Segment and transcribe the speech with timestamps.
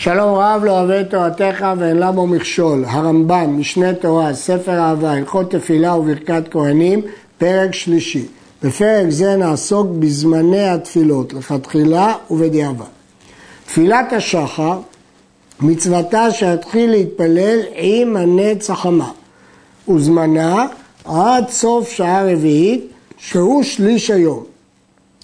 [0.00, 2.84] שלום רב לא אוהב את תורתך ואין לה בו מכשול.
[2.86, 7.02] הרמב"ם, משנה תורה, ספר אהבה, הלכות תפילה וברכת כהנים,
[7.38, 8.26] פרק שלישי.
[8.62, 12.84] בפרק זה נעסוק בזמני התפילות, לכתחילה ובדיעבד.
[13.66, 14.78] תפילת השחר,
[15.60, 19.10] מצוותה שיתחיל להתפלל עם הנץ החמה,
[19.88, 20.66] וזמנה
[21.04, 24.44] עד סוף שעה רביעית, שהוא שליש היום.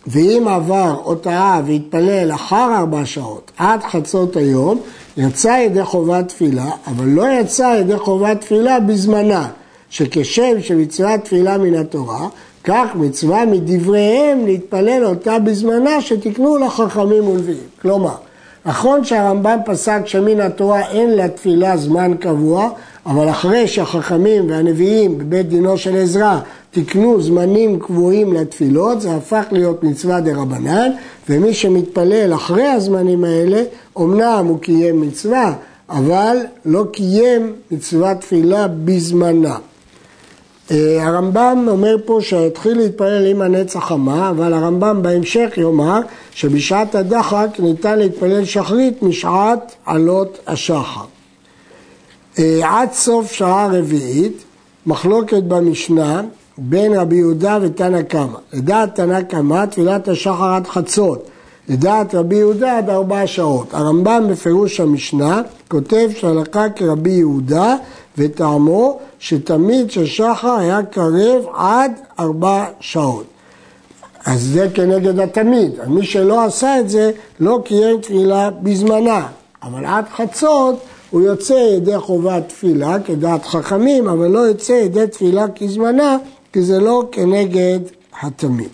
[0.07, 4.81] ואם עבר או טעה והתפלל אחר ארבע שעות עד חצות היום,
[5.17, 9.49] יצא ידי חובת תפילה, אבל לא יצא ידי חובת תפילה בזמנה,
[9.91, 12.29] שכשם שמצוות תפילה מן התורה,
[12.65, 17.59] כך מצווה מדבריהם להתפלל אותה בזמנה שתקנו לחכמים ולוויים.
[17.83, 18.15] כלומר,
[18.67, 22.69] נכון שהרמב"ם פסק שמן התורה אין לתפילה זמן קבוע,
[23.07, 26.39] אבל אחרי שהחכמים והנביאים בבית דינו של עזרא
[26.75, 30.91] תקנו זמנים קבועים לתפילות, זה הפך להיות מצווה דה רבנן,
[31.29, 33.63] ומי שמתפלל אחרי הזמנים האלה,
[33.99, 35.55] אמנם הוא קיים מצווה,
[35.91, 39.57] אבל לא קיים מצוות תפילה בזמנה.
[40.71, 46.01] אה, הרמב"ם אומר פה שהתחיל להתפלל עם הנץ החמה, אבל הרמב"ם בהמשך יאמר
[46.35, 51.05] שבשעת הדחק ניתן להתפלל שחרית משעת עלות השחר.
[52.39, 54.45] אה, עד סוף שעה רביעית,
[54.87, 56.23] מחלוקת במשנה
[56.59, 58.39] בין רבי יהודה ותנא קמא.
[58.53, 61.29] לדעת תנא קמא תפילת השחר עד חצות,
[61.69, 63.75] לדעת רבי יהודה עד ארבע שעות.
[63.75, 67.77] הרמב"ם בפירוש המשנה כותב שהלכה כרבי יהודה
[68.19, 73.25] וטעמו שתמיד ששחר היה קרב עד ארבע שעות.
[74.27, 77.11] אז זה כנגד התמיד, מי שלא עשה את זה
[77.41, 79.27] לא קיים תפילה בזמנה,
[79.63, 80.77] אבל עד חצות
[81.11, 86.17] הוא יוצא ידי חובת תפילה כדעת חכמים, אבל לא יוצא ידי תפילה כזמנה,
[86.55, 87.79] כי זה לא כנגד
[88.23, 88.69] התמיד.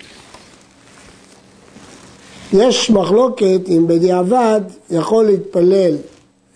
[2.52, 5.96] יש מחלוקת אם בדיעבד יכול להתפלל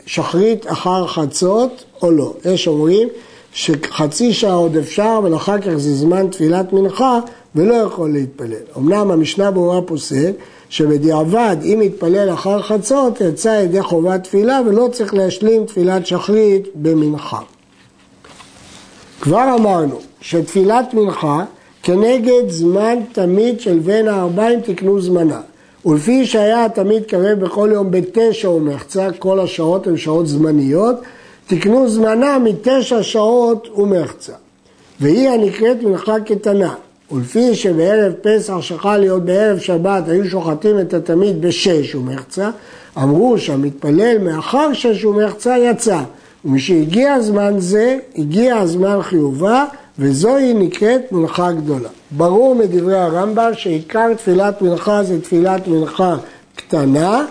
[0.07, 2.35] שחרית אחר חצות או לא.
[2.45, 3.09] יש אומרים
[3.53, 7.21] שחצי שעה עוד אפשר, אבל אחר כך זה זמן תפילת מנחה
[7.55, 8.65] ולא יכול להתפלל.
[8.77, 10.33] אמנם המשנה ברורה פוסק
[10.69, 17.41] שבדיעבד, אם יתפלל אחר חצות, יצא ידי חובת תפילה ולא צריך להשלים תפילת שחרית במנחה.
[19.21, 21.45] כבר אמרנו שתפילת מנחה
[21.83, 25.41] כנגד זמן תמיד של בין הארבעים תקנו זמנה.
[25.87, 30.97] ולפי שהיה תמיד קרב בכל יום בתשע ומחצה, כל השעות הן שעות זמניות,
[31.47, 34.33] תקנו זמנה מתשע שעות ומחצה.
[35.01, 36.75] והיא הנקראת מנחה קטנה.
[37.13, 42.51] ולפי שבערב פסח שכל להיות בערב שבת היו שוחטים את התמיד בשש ומחצה,
[42.99, 46.01] אמרו שהמתפלל מאחר שש ומחצה יצא.
[46.45, 49.65] ומשהגיע זמן זה, הגיע הזמן חיובה,
[49.99, 51.89] וזוהי נקראת מנחה גדולה.
[52.11, 56.17] ברור מדברי הרמב"ם שעיקר תפילת מנחה זה תפילת מנחה
[56.57, 57.25] קטנה,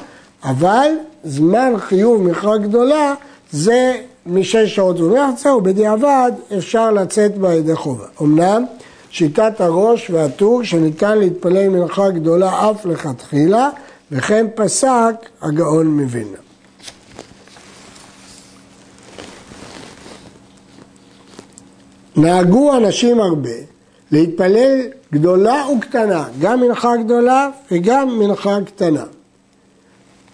[0.43, 0.87] אבל
[1.23, 3.13] זמן חיוב מנחה גדולה
[3.51, 3.93] זה
[4.25, 8.05] משש שעות ומחצה, ובדיעבד אפשר לצאת בה ידי חובה.
[8.21, 8.65] אמנם
[9.09, 13.69] שיטת הראש והטור שניתן להתפלל מנחה גדולה אף לכתחילה,
[14.11, 16.37] וכן פסק הגאון מווילנה.
[22.15, 23.49] נהגו אנשים הרבה
[24.11, 24.81] להתפלל
[25.13, 29.03] גדולה וקטנה, גם מנחה גדולה וגם מנחה קטנה.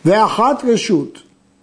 [0.06, 1.20] ואחת רשות,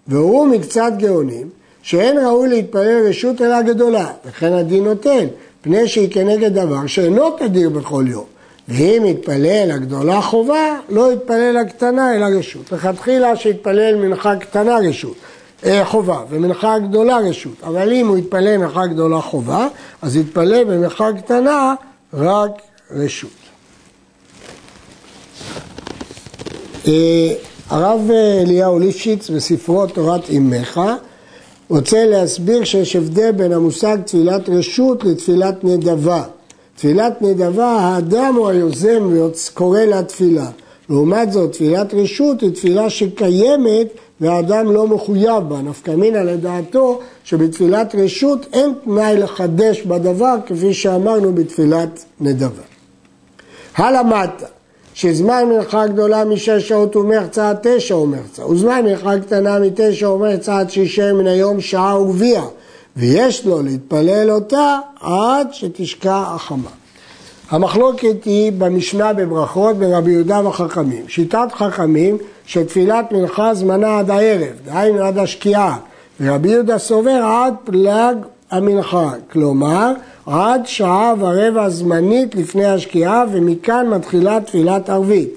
[0.09, 1.49] והוא מקצת גאונים,
[1.82, 5.27] שאין ראוי להתפלל רשות אלא גדולה, וכן הדין נותן,
[5.62, 8.25] פני שהיא כנגד דבר שאינו תדיר בכל יום.
[8.69, 12.72] ואם יתפלל הגדולה חובה, לא יתפלל הקטנה אלא רשות.
[12.72, 15.16] לכתחילה שיתפלל מנחה קטנה רשות.
[15.64, 17.54] אה, חובה, ומנחה גדולה רשות.
[17.62, 19.68] אבל אם הוא יתפלל מנחה גדולה חובה,
[20.02, 21.74] אז יתפלל במנחה קטנה
[22.14, 22.50] רק
[22.90, 23.30] רשות.
[26.86, 27.34] אה,
[27.70, 28.10] הרב
[28.42, 30.80] אליהו ליפשיץ בספרו תורת אימך
[31.68, 36.22] רוצה להסביר שיש הבדל בין המושג תפילת רשות לתפילת נדבה.
[36.76, 40.50] תפילת נדבה, האדם הוא היוזם וקורא לה תפילה.
[40.91, 43.86] לעומת זאת, תפילת רשות היא תפילה שקיימת
[44.20, 45.62] והאדם לא מחויב בה.
[45.62, 52.62] נפקא מינא לדעתו שבתפילת רשות אין תנאי לחדש בדבר כפי שאמרנו בתפילת נדבה.
[53.77, 54.42] הלמדת
[54.94, 60.71] שזמן מנחה גדולה משש שעות ומחצה עד תשע ומחצה, וזמן מנחה קטנה מתשע ומחצה עד
[60.71, 62.42] שישה מן היום שעה וגביע,
[62.97, 66.71] ויש לו להתפלל אותה עד שתשקע החמה.
[67.51, 71.09] המחלוקת היא במשנה בברכות ברבי יהודה וחכמים.
[71.09, 75.77] שיטת חכמים שתפילת מנחה זמנה עד הערב, דהיינו עד השקיעה,
[76.21, 78.16] ורבי יהודה סובר עד פלג
[78.51, 79.93] המנחה, כלומר
[80.27, 85.34] עד שעה ורבע זמנית לפני השקיעה ומכאן מתחילה תפילת ערבית.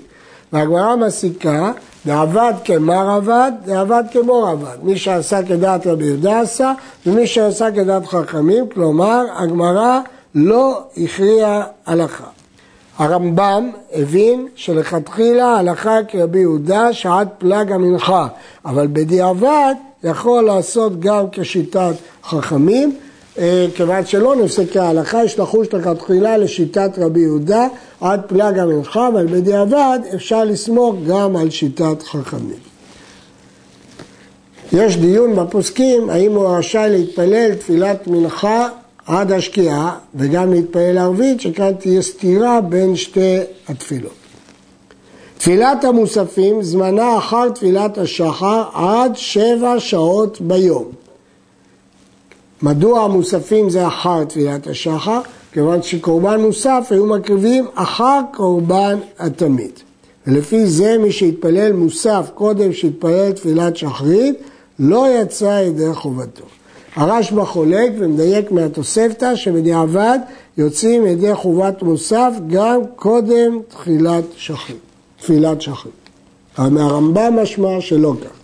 [0.54, 1.72] והגמרא מסיקה
[2.06, 4.78] דעבד כמר עבד, דעבד כמו עבד.
[4.84, 6.74] מי שעשה כדעת רבי יהודה עשה,
[7.06, 10.00] ומי שעשה כדעת חכמים, כלומר, הגמרא
[10.36, 12.24] לא הכריעה הלכה.
[12.98, 18.28] הרמב"ם הבין שלכתחילה הלכה כרבי יהודה שעת פלג המנחה,
[18.66, 19.74] אבל בדיעבד
[20.04, 21.94] יכול לעשות גם כשיטת
[22.24, 22.96] חכמים,
[23.38, 27.68] אה, כיוון שלא נפסקה ההלכה, יש לחוש לכתחילה לשיטת רבי יהודה
[28.02, 32.60] עד פלג המנחה, אבל בדיעבד אפשר לסמוך גם על שיטת חכמים.
[34.72, 38.68] יש דיון בפוסקים האם הוא רשאי להתפלל תפילת מנחה
[39.10, 43.38] עד השקיעה וגם להתפלל ערבית, שכאן תהיה סתירה בין שתי
[43.70, 44.14] התפילות.
[45.38, 50.86] תפילת המוספים זמנה אחר תפילת השחר עד שבע שעות ביום.
[52.62, 55.20] מדוע המוספים זה אחר תפילת השחר?
[55.52, 59.84] כיוון שקורבן מוסף היו מקריבים אחר קורבן התמית.
[60.28, 64.36] ולפי זה מי שהתפלל מוסף קודם שהתפלל תפילת שחרית
[64.80, 66.59] לא יצא ידי חובתו.
[66.96, 70.20] הרשב"א חולק ומדייק מהתוספתא שבדיעבד
[70.58, 74.80] יוצאים ידי חובת מוסף גם קודם תחילת שחרית,
[75.20, 75.94] תפילת שחרית.
[76.58, 78.40] מהרמב"ם משמע שלא כך.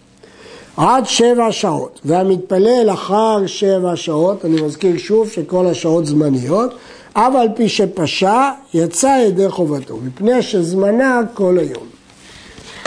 [0.77, 6.73] עד שבע שעות, והמתפלל אחר שבע שעות, אני מזכיר שוב שכל השעות זמניות,
[7.13, 11.94] אף על פי שפשע, יצא ידי חובתו, מפני שזמנה כל היום.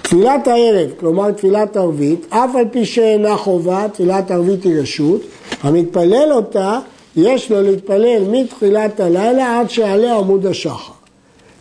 [0.08, 5.20] תפילת הערב, כלומר תפילת ערבית, אף על פי שאינה חובה, תפילת ערבית היא רשות,
[5.62, 6.78] המתפלל אותה,
[7.16, 10.92] יש לו להתפלל מתחילת הלילה עד שיעלה עמוד השחר.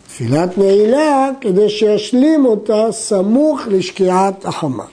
[0.06, 4.84] תפילת נעילה, כדי שישלים אותה סמוך לשקיעת החמה.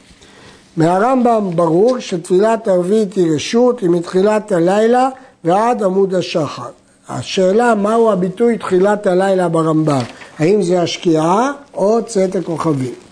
[0.78, 5.10] מהרמב"ם ברור שתפילת ערבית היא רשות, היא מתחילת הלילה
[5.44, 6.70] ועד עמוד השחר.
[7.10, 10.02] השאלה מהו הביטוי תחילת הלילה ברמב"ם,
[10.40, 13.05] האם זה השקיעה או צאת הכוכבים.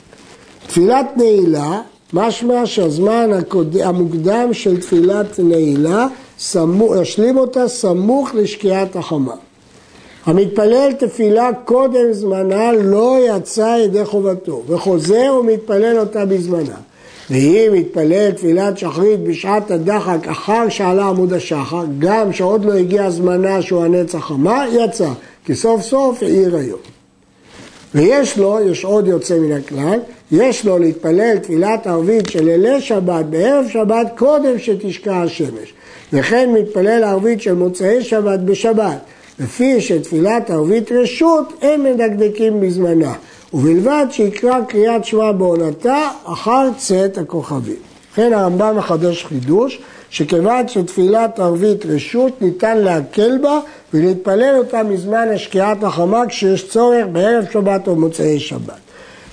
[0.73, 1.81] תפילת נעילה,
[2.13, 3.77] משמע שהזמן הקוד...
[3.77, 6.07] המוקדם של תפילת נעילה,
[6.39, 9.33] סמוך, ישלים אותה סמוך לשקיעת החמה.
[10.25, 16.77] המתפלל תפילה קודם זמנה לא יצא ידי חובתו, וחוזר ומתפלל אותה בזמנה.
[17.29, 23.61] ואם מתפלל תפילת שחרית בשעת הדחק אחר שעלה עמוד השחר, גם שעוד לא הגיע זמנה
[23.61, 25.09] שהוא הנץ החמה, יצא,
[25.45, 26.79] כי סוף סוף העיר היום.
[27.95, 29.99] ויש לו, יש עוד יוצא מן הכלל,
[30.31, 35.73] יש לו להתפלל תפילת ערבית של לילי שבת בערב שבת קודם שתשקע השמש.
[36.13, 38.97] וכן מתפלל ערבית של מוצאי שבת בשבת,
[39.39, 43.13] לפי שתפילת ערבית רשות הם מדקדקים בזמנה.
[43.53, 47.75] ובלבד שיקרא קריאת שמע בעונתה אחר צאת הכוכבים.
[48.13, 49.79] לכן הרמב"ם מחדש חידוש,
[50.13, 53.59] שכיוון שתפילת ערבית רשות ניתן להקל בה
[53.93, 58.79] ולהתפלל אותה מזמן השקיעת החמה כשיש צורך בערב שבת או מוצאי שבת.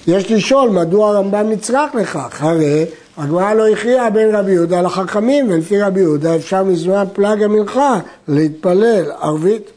[0.06, 2.84] יש לשאול מדוע הרמב"ם נצרך לכך, הרי
[3.16, 7.98] הגמרא לא הכריעה בין רבי יהודה לחכמים ולפי רבי יהודה אפשר מזמן פלג המנחה
[8.28, 9.70] להתפלל ערבית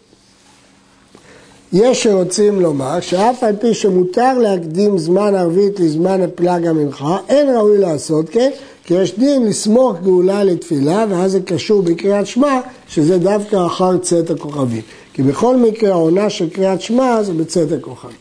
[1.73, 7.77] יש שרוצים לומר שאף על פי שמותר להקדים זמן ערבית לזמן פלג המנחה, אין ראוי
[7.77, 8.49] לעשות כן,
[8.85, 14.29] כי יש דין לסמוך גאולה לתפילה, ואז זה קשור בקריאת שמע, שזה דווקא אחר צאת
[14.29, 14.81] הכוכבים.
[15.13, 18.15] כי בכל מקרה העונה של קריאת שמע זה בצאת הכוכבים.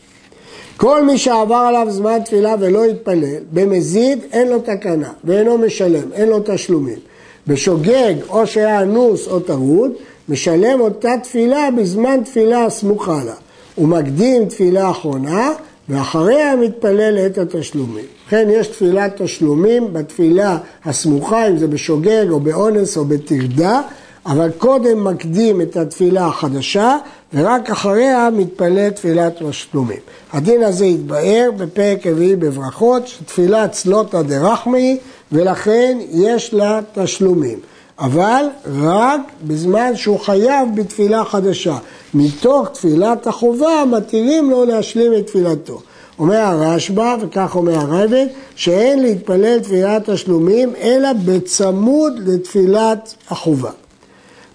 [0.77, 6.29] כל מי שעבר עליו זמן תפילה ולא התפלל, במזיד אין לו תקנה ואינו משלם, אין
[6.29, 6.99] לו תשלומים.
[7.47, 9.91] בשוגג או שהיה אנוס או טרוד,
[10.29, 13.33] משלם אותה תפילה בזמן תפילה הסמוכה לה.
[13.75, 15.51] הוא מקדים תפילה אחרונה,
[15.89, 18.05] ואחריה מתפלל את התשלומים.
[18.27, 23.81] לכן יש תפילת תשלומים בתפילה הסמוכה, אם זה בשוגג או באונס או בטרדה,
[24.25, 26.97] אבל קודם מקדים את התפילה החדשה,
[27.33, 29.99] ורק אחריה מתפלל תפילת תשלומים.
[30.33, 34.97] הדין הזה התבאר בפרק רביעי בברכות, שתפילה צלותא דרחמי,
[35.31, 37.59] ולכן יש לה תשלומים.
[37.99, 38.45] אבל
[38.81, 41.77] רק בזמן שהוא חייב בתפילה חדשה.
[42.13, 45.81] מתוך תפילת החובה מתירים לו להשלים את תפילתו.
[46.19, 53.71] אומר הרשב"א, וכך אומר הרבי, שאין להתפלל תפילת תשלומים אלא בצמוד לתפילת החובה.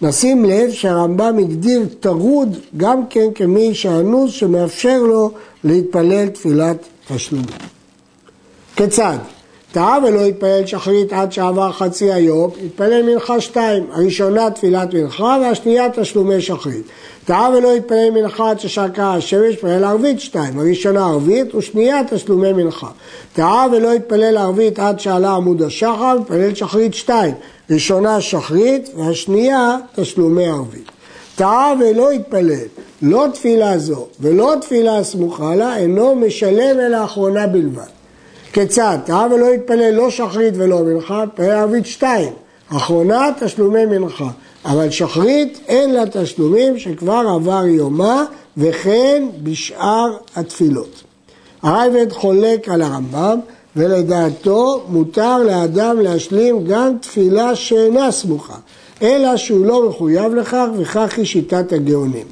[0.03, 5.31] נשים לב שהרמב"ם הגדיר טרוד גם כן כמי שאנוס שמאפשר לו
[5.65, 6.77] להתפלל תפילת
[7.09, 7.47] תשלומים.
[8.77, 9.19] כיצד?
[9.73, 15.87] טעה ולא התפלל שחרית עד שעבר חצי היום, התפלל מנחה שתיים, הראשונה תפילת מנחה והשנייה
[15.91, 16.83] תשלומי שחרית.
[17.25, 22.89] טעה ולא התפלל מנחה עד ששקעה השמש, התפלל ערבית שתיים, הראשונה ערבית ושנייה תשלומי מנחה.
[23.33, 27.35] טעה ולא התפלל ערבית עד שעלה עמוד השחר, התפלל שחרית שתיים,
[27.71, 30.91] ראשונה שחרית והשנייה תשלומי ערבית.
[31.37, 32.67] טעה ולא התפלל,
[33.03, 37.98] לא תפילה זו ולא תפילה סמוכה לה, אינו משלם אלא אחרונה בלבד.
[38.53, 38.99] כיצד?
[39.05, 42.33] טעה ולא יתפלל לא שחרית ולא מנחה, פלל ערבית שתיים.
[42.77, 44.29] אחרונה תשלומי מנחה.
[44.65, 48.25] אבל שחרית אין לה תשלומים שכבר עבר יומה
[48.57, 51.03] וכן בשאר התפילות.
[51.63, 53.39] הרייבד חולק על הרמב"ם
[53.77, 58.57] ולדעתו מותר לאדם להשלים גם תפילה שאינה סמוכה,
[59.03, 62.27] אלא שהוא לא מחויב לכך וכך היא שיטת הגאונים.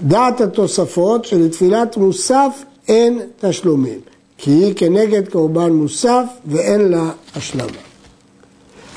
[0.00, 4.00] דעת התוספות שלתפילת מוסף אין תשלומים,
[4.44, 7.78] כי היא כנגד קורבן מוסף ואין לה השלמה.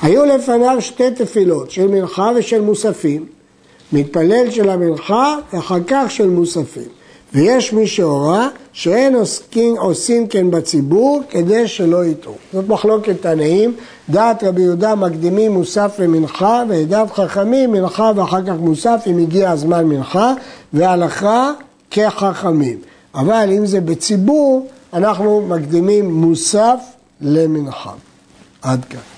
[0.02, 3.26] היו לפניו שתי תפילות, של מנחה ושל מוספים,
[3.92, 6.88] מתפלל של המנחה ואחר כך של מוספים.
[7.34, 12.34] ויש מי שהורה שאין עוסקים, עושים כן בציבור כדי שלא יטעו.
[12.52, 13.74] זאת מחלוקת תנאים,
[14.08, 19.84] דעת רבי יהודה מקדימים מוסף למנחה ודעת חכמים מנחה ואחר כך מוסף אם הגיע הזמן
[19.84, 20.34] מנחה
[20.72, 21.52] והלכה
[21.90, 22.78] כחכמים.
[23.14, 26.80] אבל אם זה בציבור אנחנו מקדימים מוסף
[27.20, 27.92] למנחה.
[28.62, 29.15] עד כאן.